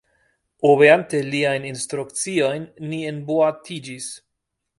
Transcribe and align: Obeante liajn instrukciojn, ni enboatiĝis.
Obeante 0.69 1.19
liajn 1.27 1.67
instrukciojn, 1.73 2.67
ni 2.87 3.03
enboatiĝis. 3.13 4.11